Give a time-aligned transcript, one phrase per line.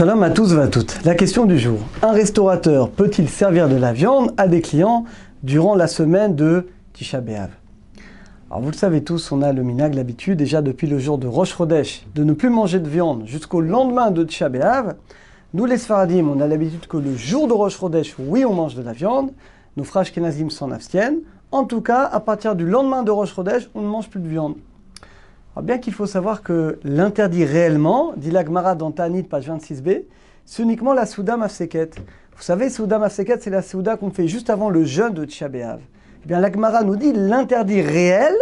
[0.00, 0.66] Shalom à tous et à.
[1.04, 1.78] La question du jour.
[2.00, 5.04] Un restaurateur peut-il servir de la viande à des clients
[5.42, 7.50] durant la semaine de Tisha B'Av?
[8.50, 11.26] Alors vous le savez tous, on a le minag, l'habitude déjà depuis le jour de
[11.26, 14.94] Rosh Chodesh de ne plus manger de viande jusqu'au lendemain de Tisha B'Av.
[15.52, 18.76] Nous les Sfaradim, on a l'habitude que le jour de Rosh Chodesh, oui on mange
[18.76, 19.32] de la viande.
[19.76, 21.18] Nos frères Kenazim s'en abstiennent.
[21.52, 24.28] En tout cas, à partir du lendemain de Rosh Chodesh, on ne mange plus de
[24.28, 24.54] viande.
[25.56, 30.04] Bien qu'il faut savoir que l'interdit réellement, dit l'Agmara dans Tanit, page 26b,
[30.46, 31.96] c'est uniquement la Souda Mafseket.
[32.34, 35.48] Vous savez, Souda Mafseket, c'est la Souda qu'on fait juste avant le jeûne de Tisha
[35.52, 38.32] Eh bien, l'Agmara nous dit l'interdit réel,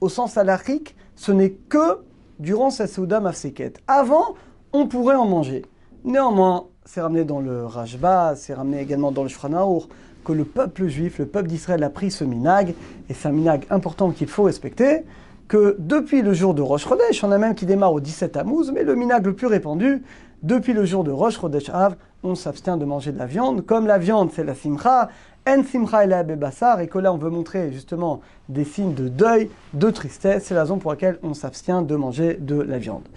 [0.00, 1.98] au sens halachique, ce n'est que
[2.38, 3.74] durant cette Souda Mafseket.
[3.86, 4.34] Avant,
[4.72, 5.66] on pourrait en manger.
[6.04, 9.88] Néanmoins, c'est ramené dans le Rajba, c'est ramené également dans le Shfranaour,
[10.24, 12.74] que le peuple juif, le peuple d'Israël a pris ce minag,
[13.10, 15.04] et c'est un minag important qu'il faut respecter
[15.48, 18.70] que depuis le jour de Rosh Chodesh, on a même qui démarre au 17 Tammuz,
[18.72, 20.02] mais le minag le plus répandu,
[20.42, 23.64] depuis le jour de Rosh Chodesh Av, on s'abstient de manger de la viande.
[23.64, 25.08] Comme la viande, c'est la simcha,
[25.48, 29.08] en simcha et la bebassar, et que là, on veut montrer justement des signes de
[29.08, 30.44] deuil, de tristesse.
[30.44, 33.08] C'est la raison pour laquelle on s'abstient de manger de la viande.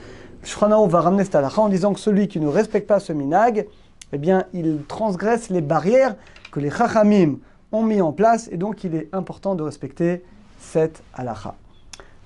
[0.43, 3.67] Shranao va ramener cette halakha en disant que celui qui ne respecte pas ce minag,
[4.13, 6.16] eh bien, il transgresse les barrières
[6.51, 7.39] que les chachamim
[7.71, 10.23] ont mis en place, et donc il est important de respecter
[10.59, 11.55] cette halakha.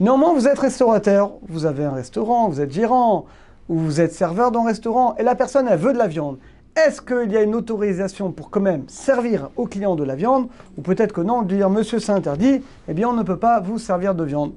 [0.01, 3.27] Néanmoins, vous êtes restaurateur, vous avez un restaurant, vous êtes gérant,
[3.69, 6.37] ou vous êtes serveur d'un restaurant, et la personne, elle veut de la viande.
[6.75, 10.49] Est-ce qu'il y a une autorisation pour quand même servir aux clients de la viande
[10.77, 13.79] Ou peut-être que non, dire monsieur c'est interdit, eh bien on ne peut pas vous
[13.79, 14.51] servir de viande.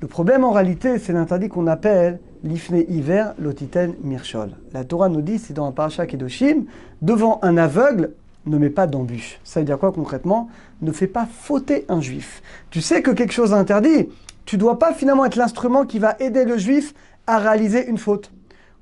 [0.00, 4.50] Le problème en réalité, c'est l'interdit qu'on appelle l'ifne hiver lotiten mirchol.
[4.74, 6.64] La Torah nous dit, c'est dans un parasha Kedoshim,
[7.00, 8.12] devant un aveugle,
[8.46, 9.38] ne mets pas d'embûche.
[9.44, 10.48] Ça veut dire quoi concrètement?
[10.80, 12.42] Ne fais pas fauter un juif.
[12.70, 14.08] Tu sais que quelque chose est interdit.
[14.44, 16.94] Tu ne dois pas finalement être l'instrument qui va aider le juif
[17.26, 18.32] à réaliser une faute.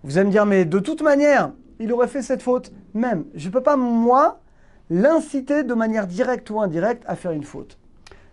[0.04, 2.72] Vous allez me dire, mais de toute manière, il aurait fait cette faute.
[2.94, 4.40] Même, je ne peux pas, moi,
[4.90, 7.78] l'inciter de manière directe ou indirecte à faire une faute.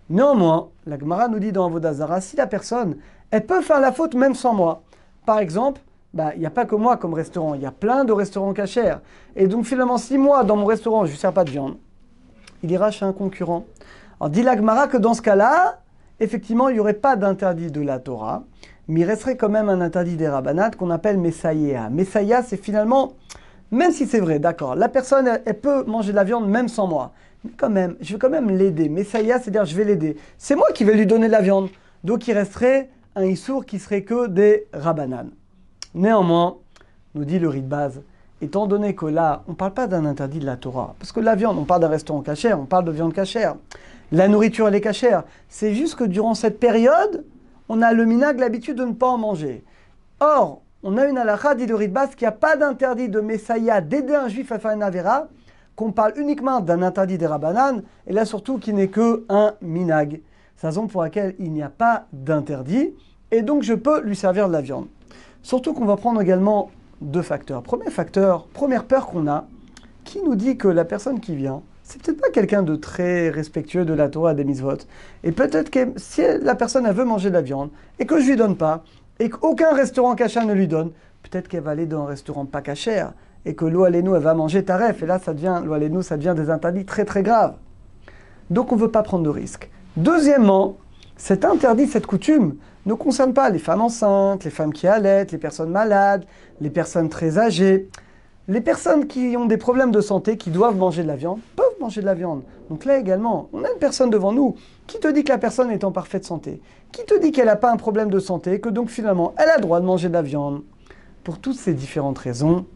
[0.09, 2.97] Néanmoins, la Gemara nous dit dans Avodazara, si la personne,
[3.31, 4.84] elle peut faire la faute même sans moi.
[5.25, 5.81] Par exemple,
[6.16, 8.53] bah, il n'y a pas que moi comme restaurant, il y a plein de restaurants
[8.53, 8.96] cachers.
[9.36, 11.76] Et donc finalement, si moi, dans mon restaurant, je ne sers pas de viande,
[12.64, 13.66] il ira chez un concurrent.
[14.20, 15.81] Alors dit l'Agmara que dans ce cas-là,
[16.22, 18.46] effectivement, il n'y aurait pas d'interdit de la Torah,
[18.88, 21.90] mais il resterait quand même un interdit des rabbinats qu'on appelle Messaïa.
[21.90, 23.14] Messaïa, c'est finalement,
[23.72, 26.88] même si c'est vrai, d'accord, la personne, elle, peut manger de la viande même sans
[26.88, 27.12] moi.
[27.44, 28.88] Mais quand même, je vais quand même l'aider.
[28.88, 30.16] Messaïa, c'est-à-dire je vais l'aider.
[30.38, 31.68] C'est moi qui vais lui donner de la viande.
[32.06, 35.32] Donc il resterait un issour qui serait que des rabbananes.
[35.95, 36.57] Néanmoins,
[37.13, 38.01] nous dit le rite base,
[38.41, 41.22] étant donné que là, on ne parle pas d'un interdit de la Torah, parce que
[41.22, 43.56] la viande, on parle d'un restaurant cachère, on parle de viande cachère,
[44.11, 45.23] la nourriture, elle est cachère.
[45.47, 47.23] C'est juste que durant cette période,
[47.69, 49.63] on a le minag l'habitude de ne pas en manger.
[50.19, 53.22] Or, on a une halakha, dit le rite base, qu'il n'y a pas d'interdit de
[53.22, 55.29] Messaïa d'aider un juif à faire une avera,
[55.78, 60.19] qu'on parle uniquement d'un interdit des rabbanan, et là surtout qui n'est que un minag.
[60.57, 62.94] C'est la raison pour laquelle il n'y a pas d'interdit,
[63.31, 64.88] et donc je peux lui servir de la viande.
[65.45, 67.61] Surtout qu'on va prendre également deux facteurs.
[67.61, 69.45] Premier facteur, première peur qu'on a,
[70.03, 73.85] qui nous dit que la personne qui vient, c'est peut-être pas quelqu'un de très respectueux
[73.85, 74.78] de la Torah des mitzvot.
[75.23, 77.69] Et peut-être que si la personne veut manger de la viande
[78.00, 78.84] et que je lui donne pas,
[79.19, 80.89] et qu'aucun restaurant cachère ne lui donne,
[81.22, 83.13] peut-être qu'elle va aller dans un restaurant pas cachère
[83.45, 85.03] et que l'eau elle va manger taref.
[85.03, 85.61] Et là, ça devient,
[86.01, 87.53] ça devient des interdits très très graves.
[88.50, 89.69] Donc on ne veut pas prendre de risques.
[89.95, 90.78] Deuxièmement,
[91.17, 92.55] cet interdit, cette coutume,
[92.85, 96.25] ne concerne pas les femmes enceintes, les femmes qui allaitent, les personnes malades,
[96.62, 97.90] les personnes très âgées.
[98.47, 101.66] Les personnes qui ont des problèmes de santé, qui doivent manger de la viande, peuvent
[101.79, 102.44] manger de la viande.
[102.69, 105.72] Donc là également, on a une personne devant nous qui te dit que la personne
[105.72, 108.69] est en parfaite santé, qui te dit qu'elle n'a pas un problème de santé, que
[108.69, 110.62] donc finalement elle a le droit de manger de la viande.
[111.23, 112.67] Pour toutes ces différentes raisons,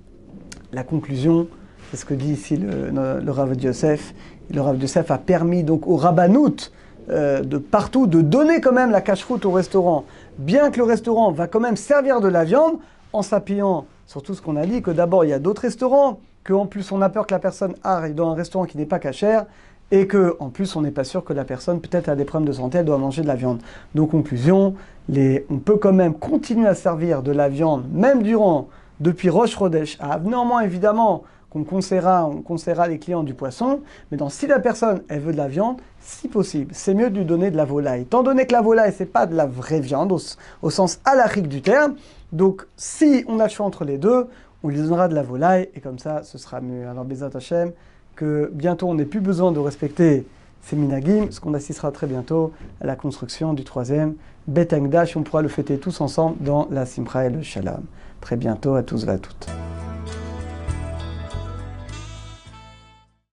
[0.71, 1.47] la conclusion,
[1.91, 2.89] c'est ce que dit ici le,
[3.19, 4.15] le, Rav Yosef.
[4.51, 6.71] Le Rav Yosef a permis donc au rabbanout
[7.11, 10.05] euh, de partout, de donner quand même la cache-route au restaurant,
[10.37, 12.77] bien que le restaurant va quand même servir de la viande,
[13.13, 16.19] en s'appuyant sur tout ce qu'on a dit, que d'abord il y a d'autres restaurants,
[16.43, 18.99] qu'en plus on a peur que la personne arrive dans un restaurant qui n'est pas
[18.99, 19.45] cachère,
[19.91, 22.47] et que en plus on n'est pas sûr que la personne peut-être a des problèmes
[22.47, 23.59] de santé, elle doit manger de la viande.
[23.95, 24.75] Donc conclusion,
[25.09, 28.67] on peut quand même continuer à servir de la viande, même durant,
[28.99, 33.81] depuis Roche Rodesh à Néanmoins évidemment, qu'on conseillera, on conseillera les clients du poisson,
[34.11, 37.17] mais dans si la personne elle veut de la viande, si possible, c'est mieux de
[37.17, 38.03] lui donner de la volaille.
[38.03, 41.61] Étant donné que la volaille c'est pas de la vraie viande au, sens alarique du
[41.61, 41.95] terme,
[42.31, 44.27] donc si on a le choix entre les deux,
[44.63, 46.87] on lui donnera de la volaille et comme ça ce sera mieux.
[46.87, 47.71] Alors Bezat Hashem,
[48.15, 50.25] que bientôt on n'ait plus besoin de respecter
[50.61, 52.51] ces minagim, parce qu'on assistera très bientôt
[52.81, 54.15] à la construction du troisième
[54.47, 57.83] Betengdash, on pourra le fêter tous ensemble dans la Simcha et le Shalom.
[58.19, 59.58] Très bientôt à tous et à toutes.